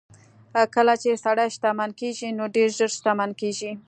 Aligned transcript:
کله 0.75 0.93
چې 1.01 1.21
سړی 1.23 1.47
شتمن 1.55 1.89
کېږي 1.99 2.29
نو 2.37 2.45
ډېر 2.55 2.69
ژر 2.77 2.89
شتمن 2.97 3.31
کېږي. 3.41 3.71